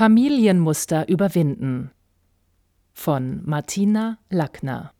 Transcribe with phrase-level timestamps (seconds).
[0.00, 1.90] Familienmuster überwinden
[2.94, 4.94] von Martina Lackner.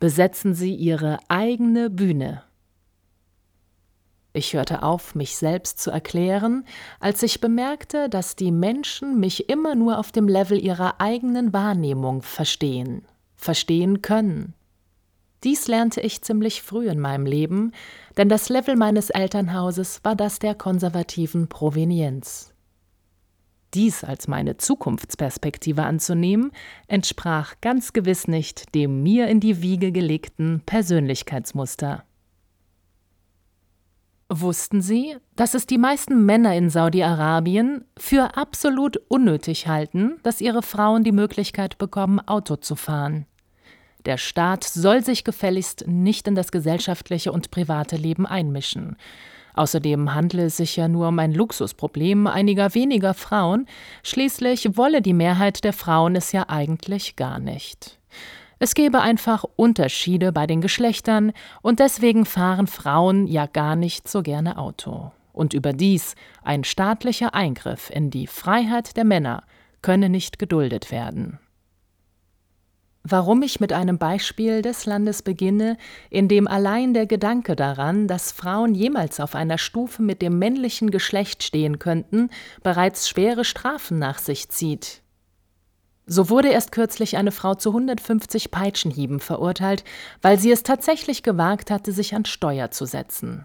[0.00, 2.42] Besetzen Sie Ihre eigene Bühne.
[4.32, 6.64] Ich hörte auf, mich selbst zu erklären,
[7.00, 12.22] als ich bemerkte, dass die Menschen mich immer nur auf dem Level ihrer eigenen Wahrnehmung
[12.22, 13.04] verstehen,
[13.36, 14.54] verstehen können.
[15.42, 17.72] Dies lernte ich ziemlich früh in meinem Leben,
[18.16, 22.53] denn das Level meines Elternhauses war das der konservativen Provenienz.
[23.74, 26.52] Dies als meine Zukunftsperspektive anzunehmen,
[26.86, 32.04] entsprach ganz gewiss nicht dem mir in die Wiege gelegten Persönlichkeitsmuster.
[34.30, 40.62] Wussten Sie, dass es die meisten Männer in Saudi-Arabien für absolut unnötig halten, dass ihre
[40.62, 43.26] Frauen die Möglichkeit bekommen, Auto zu fahren?
[44.06, 48.96] Der Staat soll sich gefälligst nicht in das gesellschaftliche und private Leben einmischen.
[49.54, 53.66] Außerdem handle es sich ja nur um ein Luxusproblem einiger weniger Frauen,
[54.02, 57.98] schließlich wolle die Mehrheit der Frauen es ja eigentlich gar nicht.
[58.58, 61.32] Es gebe einfach Unterschiede bei den Geschlechtern,
[61.62, 65.12] und deswegen fahren Frauen ja gar nicht so gerne Auto.
[65.32, 69.42] Und überdies ein staatlicher Eingriff in die Freiheit der Männer
[69.82, 71.38] könne nicht geduldet werden.
[73.06, 75.76] Warum ich mit einem Beispiel des Landes beginne,
[76.08, 80.90] in dem allein der Gedanke daran, dass Frauen jemals auf einer Stufe mit dem männlichen
[80.90, 82.30] Geschlecht stehen könnten,
[82.62, 85.02] bereits schwere Strafen nach sich zieht.
[86.06, 89.84] So wurde erst kürzlich eine Frau zu 150 Peitschenhieben verurteilt,
[90.22, 93.44] weil sie es tatsächlich gewagt hatte, sich an Steuer zu setzen.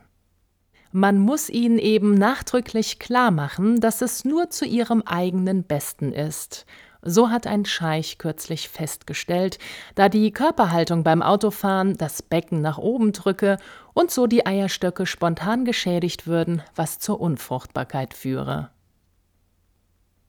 [0.94, 6.66] Man muss ihnen eben nachdrücklich klar machen, dass es nur zu ihrem eigenen Besten ist
[7.02, 9.58] so hat ein Scheich kürzlich festgestellt,
[9.96, 13.58] da die Körperhaltung beim Autofahren das Becken nach oben drücke
[13.94, 18.70] und so die Eierstöcke spontan geschädigt würden, was zur Unfruchtbarkeit führe.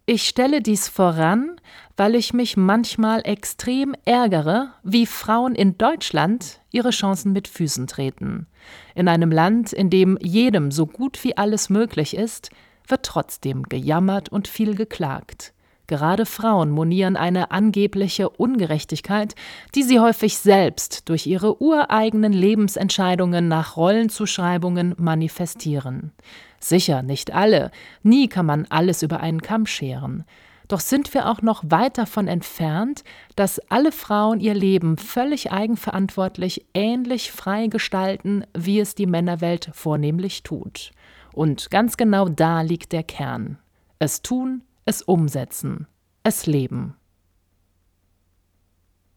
[0.07, 1.61] Ich stelle dies voran,
[1.97, 8.49] weil ich mich manchmal extrem ärgere, wie Frauen in Deutschland ihre Chancen mit Füßen treten.
[8.97, 12.51] In einem Land, in dem jedem so gut wie alles möglich ist,
[12.89, 15.53] wird trotzdem gejammert und viel geklagt.
[15.91, 19.35] Gerade Frauen monieren eine angebliche Ungerechtigkeit,
[19.75, 26.13] die sie häufig selbst durch ihre ureigenen Lebensentscheidungen nach Rollenzuschreibungen manifestieren.
[26.61, 27.73] Sicher nicht alle,
[28.05, 30.23] nie kann man alles über einen Kamm scheren.
[30.69, 33.03] Doch sind wir auch noch weit davon entfernt,
[33.35, 40.45] dass alle Frauen ihr Leben völlig eigenverantwortlich ähnlich frei gestalten, wie es die Männerwelt vornehmlich
[40.45, 40.93] tut.
[41.33, 43.59] Und ganz genau da liegt der Kern.
[43.99, 45.87] Es tun, es umsetzen,
[46.25, 46.97] es leben.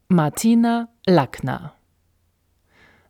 [0.07, 1.73] Martina Lackner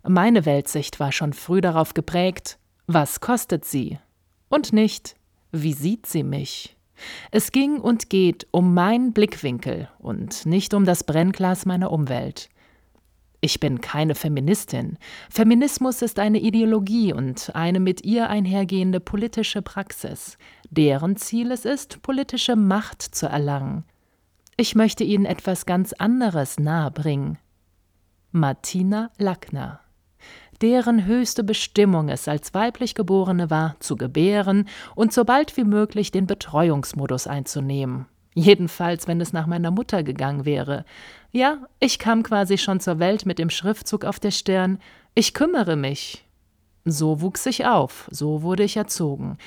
[0.08, 2.58] Meine Weltsicht war schon früh darauf geprägt,
[2.88, 4.00] was kostet sie?
[4.48, 5.18] Und nicht,
[5.52, 6.78] wie sieht sie mich?
[7.32, 12.48] Es ging und geht um meinen Blickwinkel und nicht um das Brennglas meiner Umwelt.
[13.44, 14.98] Ich bin keine Feministin.
[15.30, 20.38] Feminismus ist eine Ideologie und eine mit ihr einhergehende politische Praxis,
[20.70, 23.84] deren Ziel es ist, politische Macht zu erlangen.
[24.56, 27.38] Ich möchte Ihnen etwas ganz anderes nahebringen.
[28.32, 29.82] Martina Lackner
[30.62, 36.12] deren höchste Bestimmung es als weiblich Geborene war, zu gebären und so bald wie möglich
[36.12, 38.06] den Betreuungsmodus einzunehmen.
[38.34, 40.86] Jedenfalls, wenn es nach meiner Mutter gegangen wäre.
[41.32, 44.80] Ja, ich kam quasi schon zur Welt mit dem Schriftzug auf der Stirn
[45.14, 46.26] Ich kümmere mich.
[46.86, 49.38] So wuchs ich auf, so wurde ich erzogen.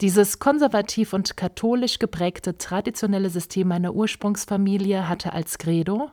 [0.00, 6.10] Dieses konservativ und katholisch geprägte traditionelle System meiner Ursprungsfamilie hatte als Credo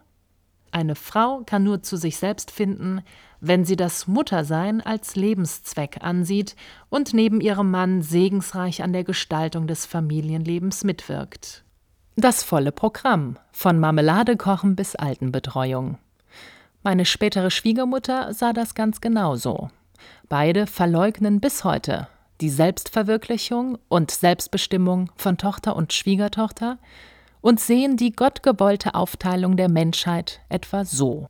[0.72, 3.02] Eine Frau kann nur zu sich selbst finden,
[3.40, 6.56] wenn sie das Muttersein als Lebenszweck ansieht
[6.90, 11.64] und neben ihrem Mann segensreich an der Gestaltung des Familienlebens mitwirkt.
[12.18, 15.98] Das volle Programm, von Marmeladekochen bis Altenbetreuung.
[16.84, 19.70] Meine spätere Schwiegermutter sah das ganz genauso.
[20.28, 22.10] Beide verleugnen bis heute
[22.42, 26.80] die Selbstverwirklichung und Selbstbestimmung von Tochter und Schwiegertochter
[27.40, 31.28] und sehen die gottgewollte Aufteilung der Menschheit etwa so.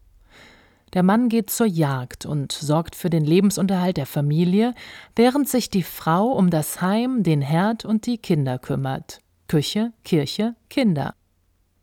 [0.94, 4.74] Der Mann geht zur Jagd und sorgt für den Lebensunterhalt der Familie,
[5.16, 9.21] während sich die Frau um das Heim, den Herd und die Kinder kümmert.
[9.52, 11.14] Küche, Kirche, Kinder.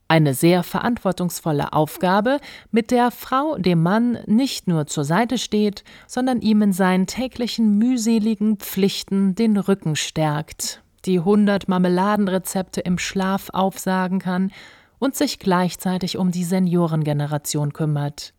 [0.08, 2.38] Eine sehr verantwortungsvolle Aufgabe,
[2.70, 7.76] mit der Frau dem Mann nicht nur zur Seite steht, sondern ihm in seinen täglichen
[7.76, 14.50] mühseligen Pflichten den Rücken stärkt, die hundert Marmeladenrezepte im Schlaf aufsagen kann
[14.98, 18.32] und sich gleichzeitig um die Seniorengeneration kümmert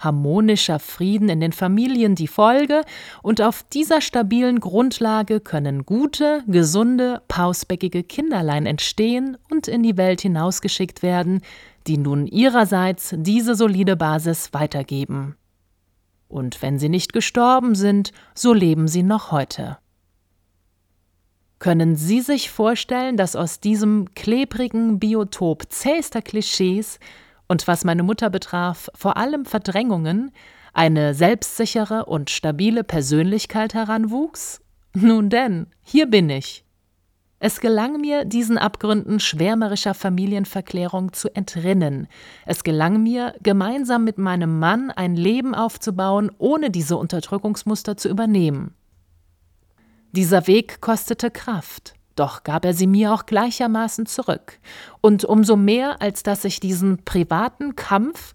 [0.00, 2.82] harmonischer Frieden in den Familien die Folge,
[3.22, 10.22] und auf dieser stabilen Grundlage können gute, gesunde, pausbäckige Kinderlein entstehen und in die Welt
[10.22, 11.42] hinausgeschickt werden,
[11.86, 15.36] die nun ihrerseits diese solide Basis weitergeben.
[16.28, 19.78] Und wenn sie nicht gestorben sind, so leben sie noch heute.
[21.60, 26.98] Können Sie sich vorstellen, dass aus diesem klebrigen Biotop zähster Klischees
[27.50, 30.30] und was meine Mutter betraf, vor allem Verdrängungen,
[30.72, 34.60] eine selbstsichere und stabile Persönlichkeit heranwuchs?
[34.94, 36.64] Nun denn, hier bin ich.
[37.40, 42.06] Es gelang mir, diesen Abgründen schwärmerischer Familienverklärung zu entrinnen.
[42.46, 48.74] Es gelang mir, gemeinsam mit meinem Mann ein Leben aufzubauen, ohne diese Unterdrückungsmuster zu übernehmen.
[50.12, 51.94] Dieser Weg kostete Kraft.
[52.20, 54.58] Doch gab er sie mir auch gleichermaßen zurück.
[55.00, 58.34] Und umso mehr, als dass ich diesen privaten Kampf,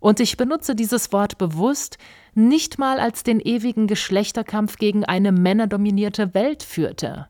[0.00, 1.98] und ich benutze dieses Wort bewusst,
[2.32, 7.28] nicht mal als den ewigen Geschlechterkampf gegen eine männerdominierte Welt führte,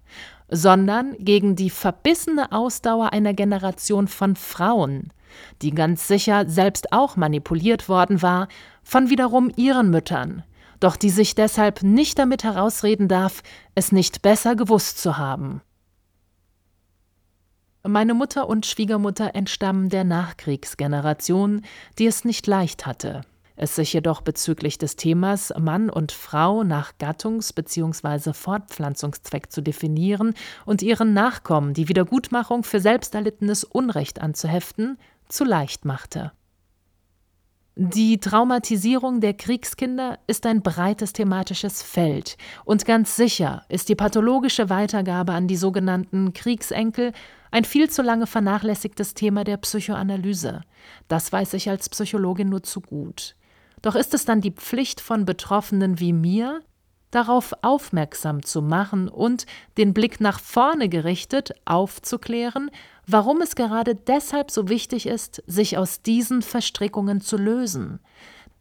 [0.48, 5.12] sondern gegen die verbissene Ausdauer einer Generation von Frauen,
[5.60, 8.46] die ganz sicher selbst auch manipuliert worden war,
[8.84, 10.44] von wiederum ihren Müttern,
[10.78, 13.42] doch die sich deshalb nicht damit herausreden darf,
[13.74, 15.62] es nicht besser gewusst zu haben.
[17.88, 21.62] Meine Mutter und Schwiegermutter entstammen der Nachkriegsgeneration,
[22.00, 23.20] die es nicht leicht hatte.
[23.54, 28.32] Es sich jedoch bezüglich des Themas Mann und Frau nach Gattungs- bzw.
[28.32, 30.34] Fortpflanzungszweck zu definieren
[30.64, 34.98] und ihren Nachkommen die Wiedergutmachung für selbst erlittenes Unrecht anzuheften,
[35.28, 36.32] zu leicht machte.
[37.78, 44.70] Die Traumatisierung der Kriegskinder ist ein breites thematisches Feld und ganz sicher ist die pathologische
[44.70, 47.12] Weitergabe an die sogenannten Kriegsenkel
[47.50, 50.62] ein viel zu lange vernachlässigtes Thema der Psychoanalyse.
[51.08, 53.36] Das weiß ich als Psychologin nur zu gut.
[53.82, 56.62] Doch ist es dann die Pflicht von Betroffenen wie mir,
[57.10, 59.44] darauf aufmerksam zu machen und,
[59.76, 62.70] den Blick nach vorne gerichtet, aufzuklären,
[63.06, 68.00] warum es gerade deshalb so wichtig ist, sich aus diesen Verstrickungen zu lösen,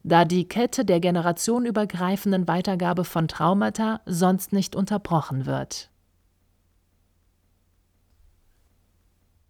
[0.03, 5.89] da die Kette der generationenübergreifenden Weitergabe von Traumata sonst nicht unterbrochen wird.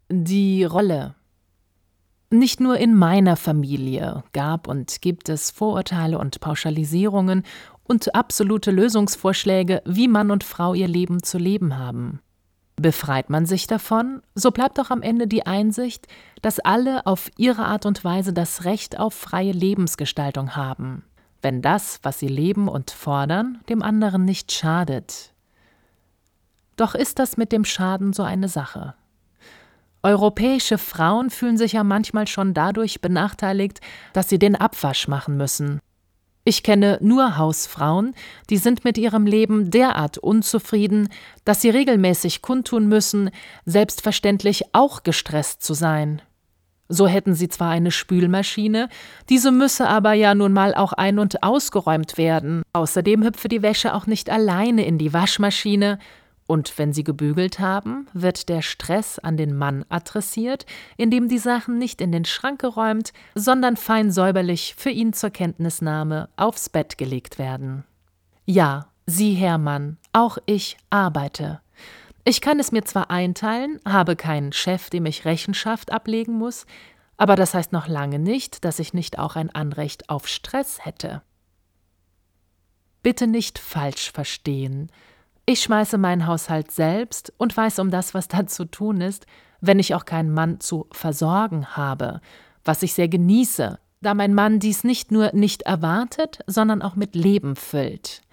[0.10, 1.16] Die Rolle
[2.30, 7.44] nicht nur in meiner Familie gab und gibt es Vorurteile und Pauschalisierungen
[7.84, 12.22] und absolute Lösungsvorschläge, wie Mann und Frau ihr Leben zu leben haben.
[12.78, 16.08] Befreit man sich davon, so bleibt doch am Ende die Einsicht,
[16.42, 21.04] dass alle auf ihre Art und Weise das Recht auf freie Lebensgestaltung haben,
[21.42, 25.34] wenn das, was sie leben und fordern, dem anderen nicht schadet.
[26.76, 28.96] Doch ist das mit dem Schaden so eine Sache.
[30.04, 33.80] Europäische Frauen fühlen sich ja manchmal schon dadurch benachteiligt,
[34.12, 35.80] dass sie den Abwasch machen müssen,
[36.48, 38.14] ich kenne nur Hausfrauen,
[38.52, 41.10] die sind mit ihrem Leben derart unzufrieden,
[41.44, 43.32] dass sie regelmäßig kundtun müssen,
[43.66, 46.22] selbstverständlich auch gestresst zu sein.
[46.88, 48.90] So hätten sie zwar eine Spülmaschine,
[49.28, 52.62] diese müsse aber ja nun mal auch ein- und ausgeräumt werden.
[52.74, 55.98] Außerdem hüpfe die Wäsche auch nicht alleine in die Waschmaschine,
[56.48, 60.66] und wenn sie gebügelt haben, wird der Stress an den Mann adressiert,
[60.98, 66.30] indem die Sachen nicht in den Schrank geräumt, sondern fein säuberlich für ihn zur Kenntnisnahme
[66.36, 67.84] aufs Bett gelegt werden.
[68.46, 71.62] Ja, Sie, Herr Mann, auch ich arbeite.
[72.24, 76.66] Ich kann es mir zwar einteilen, habe keinen Chef, dem ich Rechenschaft ablegen muss,
[77.18, 81.22] aber das heißt noch lange nicht, dass ich nicht auch ein Anrecht auf Stress hätte.
[83.04, 84.92] Bitte nicht falsch verstehen.
[85.48, 89.28] Ich schmeiße meinen Haushalt selbst und weiß um das, was da zu tun ist,
[89.62, 92.20] wenn ich auch keinen Mann zu versorgen habe,
[92.64, 97.14] was ich sehr genieße, da mein Mann dies nicht nur nicht erwartet, sondern auch mit
[97.14, 98.24] Leben füllt.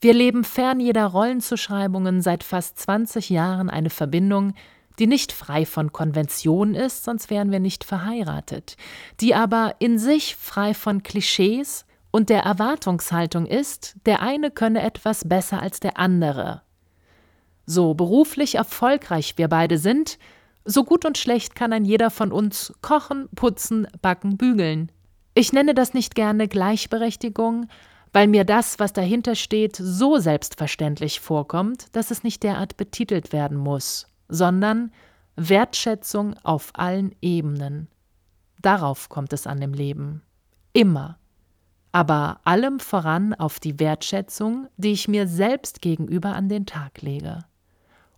[0.00, 4.54] Wir leben fern jeder Rollenzuschreibungen seit fast 20 Jahren eine Verbindung,
[4.98, 8.76] die nicht frei von Konvention ist, sonst wären wir nicht verheiratet,
[9.20, 15.28] die aber in sich frei von Klischees, und der Erwartungshaltung ist, der eine könne etwas
[15.28, 16.62] besser als der andere.
[17.66, 20.18] So beruflich erfolgreich wir beide sind,
[20.64, 24.90] so gut und schlecht kann ein jeder von uns kochen, putzen, backen, bügeln.
[25.34, 27.68] Ich nenne das nicht gerne Gleichberechtigung,
[28.12, 33.58] weil mir das, was dahinter steht, so selbstverständlich vorkommt, dass es nicht derart betitelt werden
[33.58, 34.90] muss, sondern
[35.36, 37.88] Wertschätzung auf allen Ebenen.
[38.62, 40.22] Darauf kommt es an im Leben.
[40.72, 41.18] Immer.
[41.96, 47.46] Aber allem voran auf die Wertschätzung, die ich mir selbst gegenüber an den Tag lege.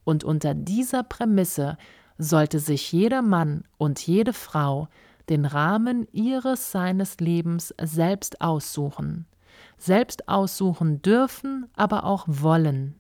[0.03, 1.79] Und unter dieser Prämisse
[2.19, 4.89] sollte sich jeder Mann und jede Frau
[5.29, 9.27] den Rahmen ihres seines Lebens selbst aussuchen,
[9.77, 12.97] selbst aussuchen dürfen, aber auch wollen.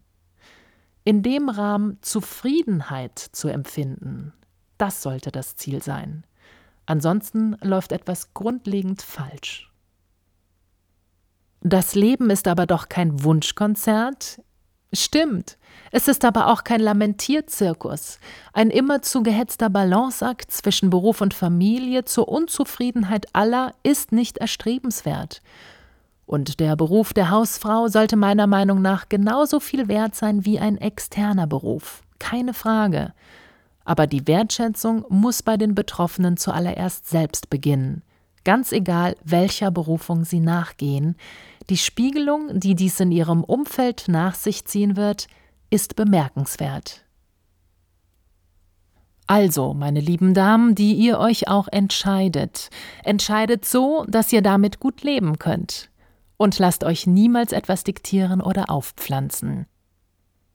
[1.02, 4.32] In dem Rahmen Zufriedenheit zu empfinden,
[4.76, 6.24] das sollte das Ziel sein.
[6.86, 9.68] Ansonsten läuft etwas grundlegend falsch.
[11.60, 14.40] Das Leben ist aber doch kein Wunschkonzert,
[14.92, 15.58] Stimmt.
[15.90, 18.18] Es ist aber auch kein Lamentierzirkus,
[18.52, 25.42] ein immerzu gehetzter Balanceakt zwischen Beruf und Familie zur Unzufriedenheit aller ist nicht erstrebenswert.
[26.24, 30.78] Und der Beruf der Hausfrau sollte meiner Meinung nach genauso viel wert sein wie ein
[30.78, 32.02] externer Beruf.
[32.18, 33.12] Keine Frage.
[33.84, 38.02] Aber die Wertschätzung muss bei den Betroffenen zuallererst selbst beginnen.
[38.48, 41.16] Ganz egal, welcher Berufung sie nachgehen,
[41.68, 45.26] die Spiegelung, die dies in ihrem Umfeld nach sich ziehen wird,
[45.68, 47.04] ist bemerkenswert.
[49.26, 52.70] Also, meine lieben Damen, die ihr euch auch entscheidet,
[53.04, 55.90] entscheidet so, dass ihr damit gut leben könnt.
[56.38, 59.66] Und lasst euch niemals etwas diktieren oder aufpflanzen.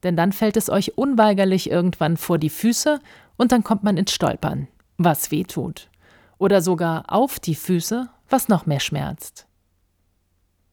[0.02, 2.98] Denn dann fällt es euch unweigerlich irgendwann vor die Füße
[3.36, 4.66] und dann kommt man ins Stolpern,
[4.98, 5.88] was weh tut.
[6.38, 9.46] Oder sogar auf die Füße, was noch mehr schmerzt.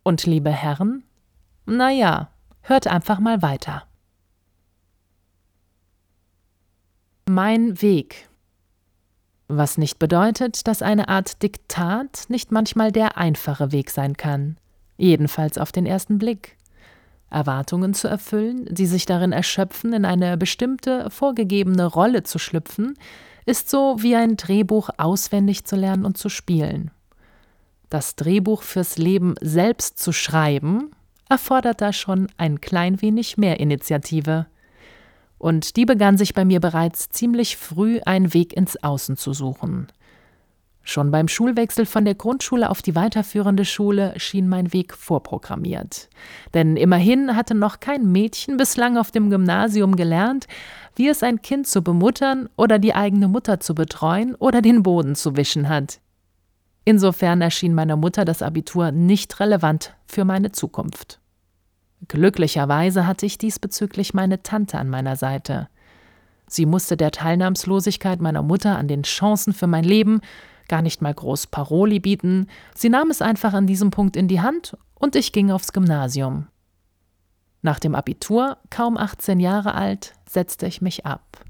[0.04, 1.04] Und liebe Herren,
[1.66, 2.30] na ja,
[2.62, 3.84] hört einfach mal weiter.
[7.30, 8.28] Mein Weg.
[9.48, 14.58] Was nicht bedeutet, dass eine Art Diktat nicht manchmal der einfache Weg sein kann,
[14.98, 16.58] jedenfalls auf den ersten Blick.
[17.30, 22.98] Erwartungen zu erfüllen, die sich darin erschöpfen, in eine bestimmte vorgegebene Rolle zu schlüpfen,
[23.46, 26.92] ist so wie ein Drehbuch auswendig zu lernen und zu spielen.
[27.90, 30.92] Das Drehbuch fürs Leben selbst zu schreiben,
[31.30, 34.48] erfordert da schon ein klein wenig mehr Initiative.
[35.38, 39.88] Und die begann sich bei mir bereits ziemlich früh einen Weg ins Außen zu suchen.
[40.84, 46.10] Schon beim Schulwechsel von der Grundschule auf die weiterführende Schule schien mein Weg vorprogrammiert.
[46.54, 50.48] Denn immerhin hatte noch kein Mädchen bislang auf dem Gymnasium gelernt,
[50.96, 55.16] wie es ein Kind zu bemuttern oder die eigene Mutter zu betreuen oder den Boden
[55.16, 56.00] zu wischen hat.
[56.84, 61.20] Insofern erschien meiner Mutter das Abitur nicht relevant für meine Zukunft.
[62.08, 65.70] Glücklicherweise hatte ich diesbezüglich meine Tante an meiner Seite.
[66.48, 70.22] Sie musste der Teilnahmslosigkeit meiner Mutter an den Chancen für mein Leben
[70.72, 74.40] gar nicht mal groß Paroli bieten, sie nahm es einfach an diesem Punkt in die
[74.40, 76.48] Hand und ich ging aufs Gymnasium.
[77.62, 81.44] Nach dem Abitur, kaum 18 Jahre alt, setzte ich mich ab.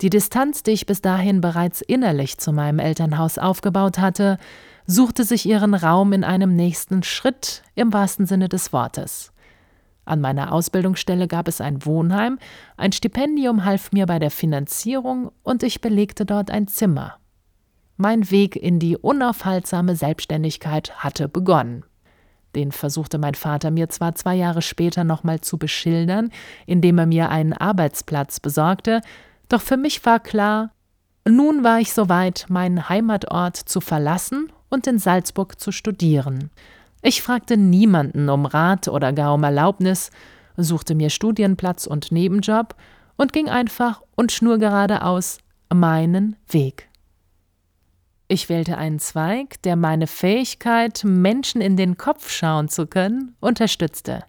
[0.00, 4.38] Die Distanz, die ich bis dahin bereits innerlich zu meinem Elternhaus aufgebaut hatte,
[4.86, 9.32] suchte sich ihren Raum in einem nächsten Schritt im wahrsten Sinne des Wortes.
[10.06, 12.38] An meiner Ausbildungsstelle gab es ein Wohnheim,
[12.78, 17.18] ein Stipendium half mir bei der Finanzierung und ich belegte dort ein Zimmer.
[18.00, 21.84] Mein Weg in die unaufhaltsame Selbstständigkeit hatte begonnen.
[22.54, 26.30] Den versuchte mein Vater mir zwar zwei Jahre später nochmal zu beschildern,
[26.64, 29.00] indem er mir einen Arbeitsplatz besorgte,
[29.48, 30.70] doch für mich war klar,
[31.28, 36.50] nun war ich soweit, meinen Heimatort zu verlassen und in Salzburg zu studieren.
[37.02, 40.10] Ich fragte niemanden um Rat oder gar um Erlaubnis,
[40.56, 42.76] suchte mir Studienplatz und Nebenjob
[43.16, 45.38] und ging einfach und schnurgeradeaus
[45.74, 46.87] meinen Weg.
[48.30, 54.22] Ich wählte einen Zweig, der meine Fähigkeit, Menschen in den Kopf schauen zu können, unterstützte.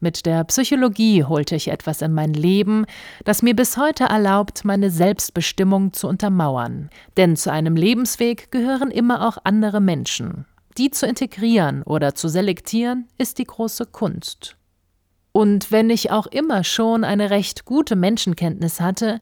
[0.00, 2.86] Mit der Psychologie holte ich etwas in mein Leben,
[3.24, 6.88] das mir bis heute erlaubt, meine Selbstbestimmung zu untermauern.
[7.18, 10.46] Denn zu einem Lebensweg gehören immer auch andere Menschen.
[10.78, 14.56] Die zu integrieren oder zu selektieren, ist die große Kunst.
[15.32, 19.20] Und wenn ich auch immer schon eine recht gute Menschenkenntnis hatte,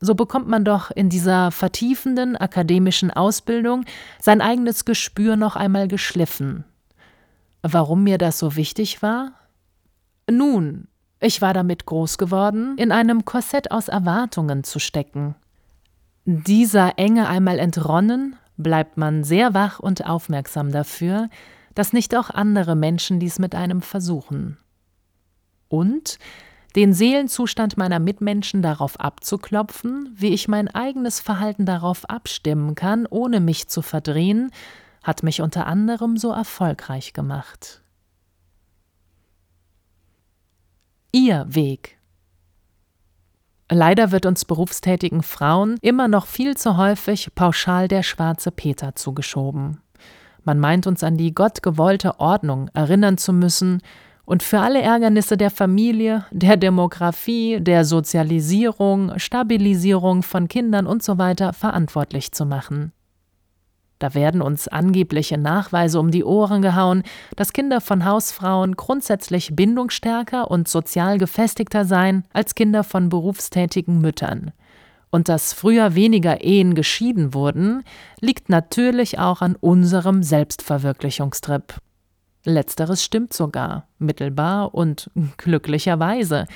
[0.00, 3.84] so bekommt man doch in dieser vertiefenden akademischen Ausbildung
[4.20, 6.64] sein eigenes Gespür noch einmal geschliffen.
[7.62, 9.32] Warum mir das so wichtig war?
[10.30, 10.86] Nun,
[11.20, 15.34] ich war damit groß geworden, in einem Korsett aus Erwartungen zu stecken.
[16.24, 21.30] Dieser Enge einmal entronnen, bleibt man sehr wach und aufmerksam dafür,
[21.74, 24.58] dass nicht auch andere Menschen dies mit einem versuchen.
[25.68, 26.18] Und
[26.76, 33.40] den Seelenzustand meiner Mitmenschen darauf abzuklopfen, wie ich mein eigenes Verhalten darauf abstimmen kann, ohne
[33.40, 34.50] mich zu verdrehen,
[35.02, 37.82] hat mich unter anderem so erfolgreich gemacht.
[41.10, 41.98] Ihr Weg.
[43.70, 49.80] Leider wird uns berufstätigen Frauen immer noch viel zu häufig pauschal der schwarze Peter zugeschoben.
[50.44, 53.82] Man meint uns an die gottgewollte Ordnung erinnern zu müssen
[54.28, 61.34] und für alle Ärgernisse der Familie, der Demografie, der Sozialisierung, Stabilisierung von Kindern usw.
[61.38, 62.92] So verantwortlich zu machen.
[63.98, 67.04] Da werden uns angebliche Nachweise um die Ohren gehauen,
[67.36, 74.52] dass Kinder von Hausfrauen grundsätzlich bindungsstärker und sozial gefestigter seien als Kinder von berufstätigen Müttern.
[75.08, 77.82] Und dass früher weniger Ehen geschieden wurden,
[78.20, 81.80] liegt natürlich auch an unserem Selbstverwirklichungstrip.
[82.48, 86.46] Letzteres stimmt sogar, mittelbar und glücklicherweise.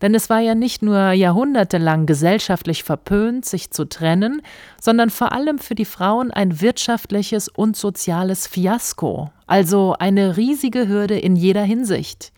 [0.00, 4.42] Denn es war ja nicht nur jahrhundertelang gesellschaftlich verpönt, sich zu trennen,
[4.80, 11.18] sondern vor allem für die Frauen ein wirtschaftliches und soziales Fiasko, also eine riesige Hürde
[11.18, 12.32] in jeder Hinsicht.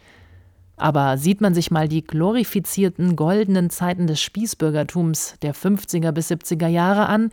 [0.78, 6.68] Aber sieht man sich mal die glorifizierten goldenen Zeiten des Spießbürgertums der 50er bis 70er
[6.68, 7.30] Jahre an,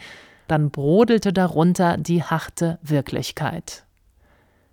[0.49, 3.86] dann brodelte darunter die harte Wirklichkeit.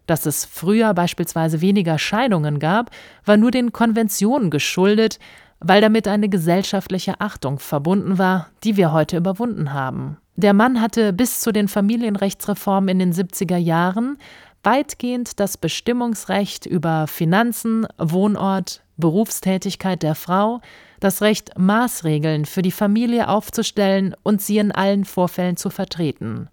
[0.07, 2.91] Dass es früher beispielsweise weniger Scheidungen gab,
[3.25, 5.19] war nur den Konventionen geschuldet,
[5.61, 10.19] weil damit eine gesellschaftliche Achtung verbunden war, die wir heute überwunden haben.
[10.37, 14.19] Der Mann hatte bis zu den Familienrechtsreformen in den 70er Jahren
[14.65, 20.61] weitgehend das Bestimmungsrecht über Finanzen, Wohnort, Berufstätigkeit der Frau,
[21.01, 26.49] das Recht, Maßregeln für die Familie aufzustellen und sie in allen Vorfällen zu vertreten.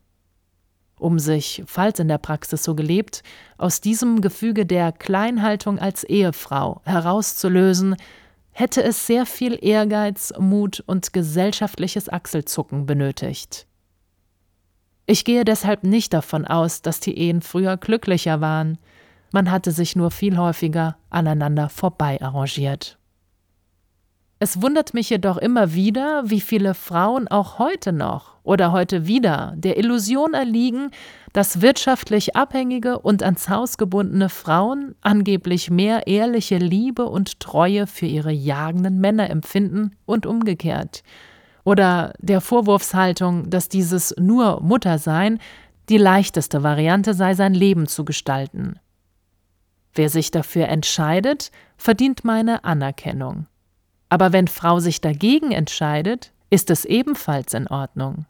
[1.01, 3.23] Um sich, falls in der Praxis so gelebt,
[3.57, 7.95] aus diesem Gefüge der Kleinhaltung als Ehefrau herauszulösen,
[8.51, 13.65] hätte es sehr viel Ehrgeiz, Mut und gesellschaftliches Achselzucken benötigt.
[15.07, 18.77] Ich gehe deshalb nicht davon aus, dass die Ehen früher glücklicher waren,
[19.31, 22.99] man hatte sich nur viel häufiger aneinander vorbei arrangiert.
[24.43, 29.53] Es wundert mich jedoch immer wieder, wie viele Frauen auch heute noch oder heute wieder
[29.55, 30.89] der Illusion erliegen,
[31.31, 38.07] dass wirtschaftlich abhängige und ans Haus gebundene Frauen angeblich mehr ehrliche Liebe und Treue für
[38.07, 41.03] ihre jagenden Männer empfinden und umgekehrt.
[41.63, 45.37] Oder der Vorwurfshaltung, dass dieses nur Muttersein
[45.87, 48.79] die leichteste Variante sei, sein Leben zu gestalten.
[49.93, 53.45] Wer sich dafür entscheidet, verdient meine Anerkennung.
[54.11, 58.25] Aber wenn Frau sich dagegen entscheidet, ist es ebenfalls in Ordnung.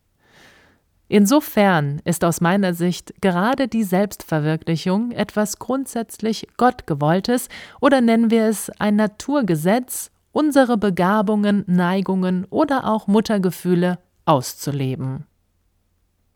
[1.07, 7.49] Insofern ist aus meiner Sicht gerade die Selbstverwirklichung etwas grundsätzlich Gottgewolltes
[7.81, 15.25] oder nennen wir es ein Naturgesetz, unsere Begabungen, Neigungen oder auch Muttergefühle auszuleben.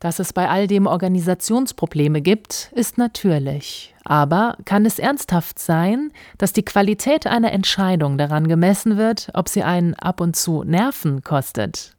[0.05, 3.95] Dass es bei all dem Organisationsprobleme gibt, ist natürlich.
[4.03, 9.63] Aber kann es ernsthaft sein, dass die Qualität einer Entscheidung daran gemessen wird, ob sie
[9.63, 11.95] einen ab und zu Nerven kostet?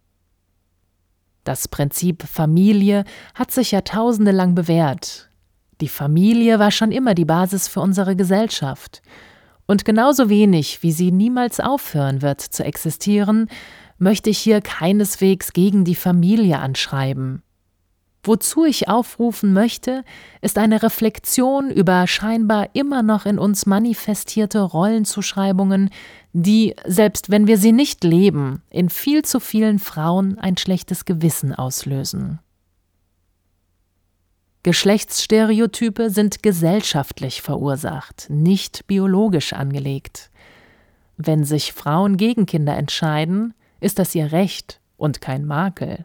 [1.42, 5.28] Das Prinzip Familie hat sich Jahrtausende lang bewährt.
[5.80, 9.02] Die Familie war schon immer die Basis für unsere Gesellschaft.
[9.66, 13.48] Und genauso wenig, wie sie niemals aufhören wird zu existieren,
[13.98, 17.42] möchte ich hier keineswegs gegen die Familie anschreiben.
[18.26, 20.02] Wozu ich aufrufen möchte,
[20.40, 25.90] ist eine Reflexion über scheinbar immer noch in uns manifestierte Rollenzuschreibungen,
[26.32, 31.54] die, selbst wenn wir sie nicht leben, in viel zu vielen Frauen ein schlechtes Gewissen
[31.54, 32.40] auslösen.
[34.64, 40.32] Geschlechtsstereotype sind gesellschaftlich verursacht, nicht biologisch angelegt.
[41.16, 46.04] Wenn sich Frauen gegen Kinder entscheiden, ist das ihr Recht und kein Makel.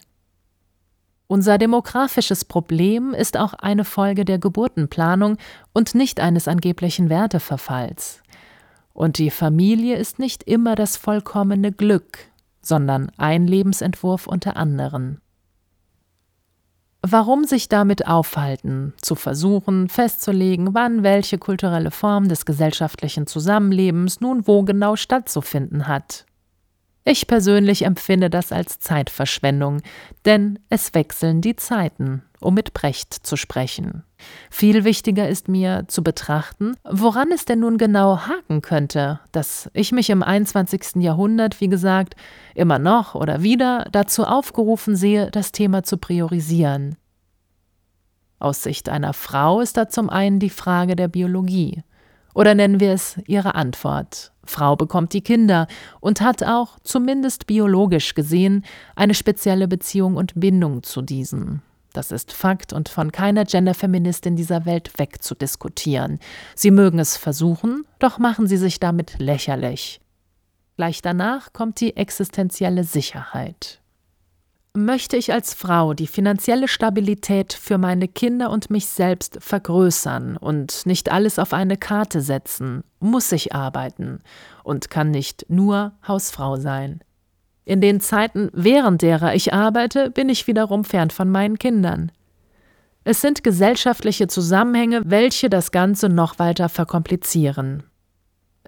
[1.31, 5.37] Unser demografisches Problem ist auch eine Folge der Geburtenplanung
[5.71, 8.21] und nicht eines angeblichen Werteverfalls.
[8.91, 12.17] Und die Familie ist nicht immer das vollkommene Glück,
[12.61, 15.21] sondern ein Lebensentwurf unter anderen.
[17.01, 24.47] Warum sich damit aufhalten, zu versuchen, festzulegen, wann welche kulturelle Form des gesellschaftlichen Zusammenlebens nun
[24.47, 26.25] wo genau stattzufinden hat?
[27.03, 29.81] Ich persönlich empfinde das als Zeitverschwendung,
[30.25, 34.03] denn es wechseln die Zeiten, um mit Brecht zu sprechen.
[34.51, 39.91] Viel wichtiger ist mir zu betrachten, woran es denn nun genau haken könnte, dass ich
[39.91, 40.97] mich im 21.
[40.97, 42.15] Jahrhundert, wie gesagt,
[42.53, 46.97] immer noch oder wieder dazu aufgerufen sehe, das Thema zu priorisieren.
[48.37, 51.83] Aus Sicht einer Frau ist da zum einen die Frage der Biologie.
[52.33, 54.30] Oder nennen wir es ihre Antwort.
[54.43, 55.67] Frau bekommt die Kinder
[55.99, 61.61] und hat auch, zumindest biologisch gesehen, eine spezielle Beziehung und Bindung zu diesen.
[61.93, 66.19] Das ist Fakt und von keiner Genderfeministin dieser Welt wegzudiskutieren.
[66.55, 69.99] Sie mögen es versuchen, doch machen sie sich damit lächerlich.
[70.77, 73.80] Gleich danach kommt die existenzielle Sicherheit.
[74.73, 80.85] Möchte ich als Frau die finanzielle Stabilität für meine Kinder und mich selbst vergrößern und
[80.85, 84.19] nicht alles auf eine Karte setzen, muss ich arbeiten
[84.63, 87.01] und kann nicht nur Hausfrau sein.
[87.65, 92.09] In den Zeiten, während derer ich arbeite, bin ich wiederum fern von meinen Kindern.
[93.03, 97.83] Es sind gesellschaftliche Zusammenhänge, welche das Ganze noch weiter verkomplizieren.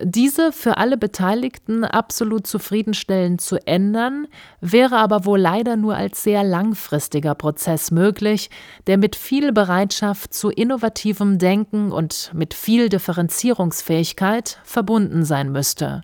[0.02, 4.28] Diese für alle Beteiligten absolut zufriedenstellend zu ändern,
[4.60, 8.50] wäre aber wohl leider nur als sehr langfristiger Prozess möglich,
[8.88, 16.02] der mit viel Bereitschaft zu innovativem Denken und mit viel Differenzierungsfähigkeit verbunden sein müsste.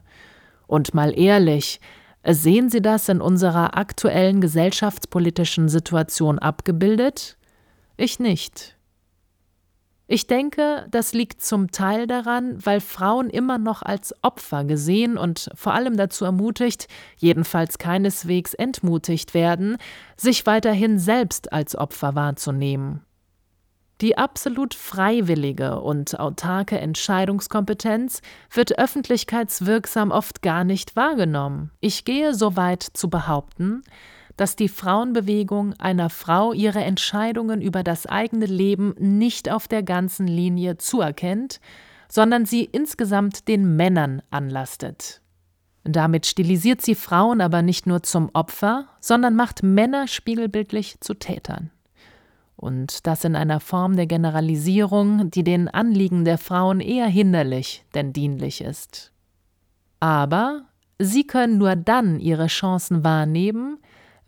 [0.68, 1.80] Und mal ehrlich,
[2.24, 7.38] sehen Sie das in unserer aktuellen gesellschaftspolitischen Situation abgebildet?
[7.98, 8.76] Ich nicht.
[10.12, 15.52] Ich denke, das liegt zum Teil daran, weil Frauen immer noch als Opfer gesehen und
[15.54, 19.78] vor allem dazu ermutigt, jedenfalls keineswegs entmutigt werden,
[20.18, 23.04] sich weiterhin selbst als Opfer wahrzunehmen.
[24.02, 31.70] Die absolut freiwillige und autarke Entscheidungskompetenz wird öffentlichkeitswirksam oft gar nicht wahrgenommen.
[31.82, 33.84] Ich gehe so weit zu behaupten,
[34.40, 40.28] dass die Frauenbewegung einer Frau ihre Entscheidungen über das eigene Leben nicht auf der ganzen
[40.28, 41.60] Linie zuerkennt,
[42.08, 45.22] sondern sie insgesamt den Männern anlastet.
[45.84, 51.70] Damit stilisiert sie Frauen aber nicht nur zum Opfer, sondern macht Männer spiegelbildlich zu Tätern.
[52.56, 58.14] Und das in einer Form der Generalisierung, die den Anliegen der Frauen eher hinderlich denn
[58.14, 59.12] dienlich ist.
[60.00, 60.64] Aber
[60.98, 63.80] sie können nur dann ihre Chancen wahrnehmen,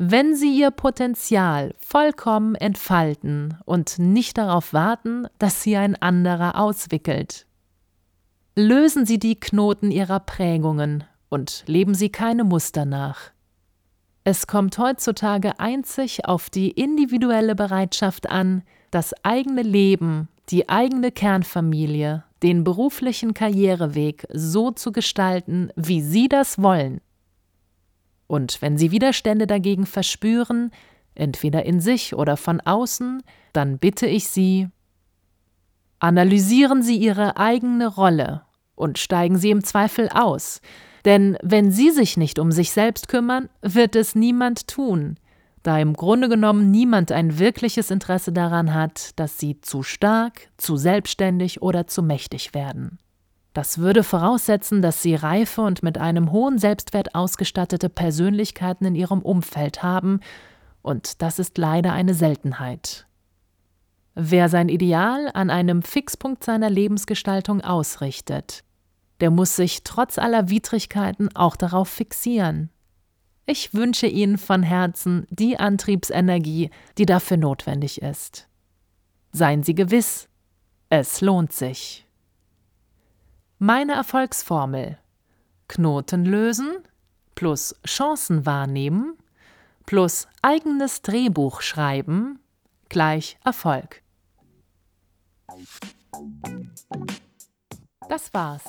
[0.04, 7.46] wenn sie ihr Potenzial vollkommen entfalten und nicht darauf warten, dass sie ein anderer auswickelt.
[8.56, 13.30] Lösen Sie die Knoten Ihrer Prägungen und leben Sie keine Muster nach.
[14.24, 22.24] Es kommt heutzutage einzig auf die individuelle Bereitschaft an, das eigene Leben, die eigene Kernfamilie,
[22.42, 27.02] den beruflichen Karriereweg so zu gestalten, wie Sie das wollen.
[28.32, 30.72] Und wenn Sie Widerstände dagegen verspüren,
[31.16, 34.70] entweder in sich oder von außen, dann bitte ich Sie,
[36.00, 38.44] analysieren Sie Ihre eigene Rolle
[38.76, 40.62] und steigen Sie im Zweifel aus,
[41.04, 45.18] denn wenn Sie sich nicht um sich selbst kümmern, wird es niemand tun,
[45.62, 50.78] da im Grunde genommen niemand ein wirkliches Interesse daran hat, dass Sie zu stark, zu
[50.78, 52.98] selbstständig oder zu mächtig werden.
[53.54, 59.22] Das würde voraussetzen, dass sie reife und mit einem hohen Selbstwert ausgestattete Persönlichkeiten in ihrem
[59.22, 60.22] Umfeld haben,
[60.82, 63.06] und das ist leider eine Seltenheit.
[64.16, 68.64] Wer sein Ideal an einem Fixpunkt seiner Lebensgestaltung ausrichtet,
[69.20, 72.72] der muss sich trotz aller Widrigkeiten auch darauf fixieren.
[73.46, 78.48] Ich wünsche Ihnen von Herzen die Antriebsenergie, die dafür notwendig ist.
[79.32, 80.28] Seien Sie gewiss,
[80.90, 82.06] es lohnt sich.
[83.64, 84.98] Meine Erfolgsformel.
[85.68, 86.80] Knoten lösen
[87.36, 89.20] plus Chancen wahrnehmen
[89.86, 92.40] plus eigenes Drehbuch schreiben
[92.90, 94.02] gleich Erfolg.
[98.10, 98.64] Das war's.